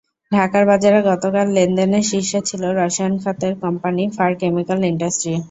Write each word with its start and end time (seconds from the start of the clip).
ঢাকার 0.31 0.63
বাজারে 0.69 0.99
গতকাল 1.09 1.47
লেনদেনের 1.55 2.07
শীর্ষে 2.09 2.39
ছিল 2.49 2.63
রসায়ন 2.79 3.13
খাতের 3.23 3.53
কোম্পানি 3.63 4.03
ফার 4.15 4.31
কেমিক্যাল 4.41 4.79
ইন্ডাস্ট্রি। 4.91 5.33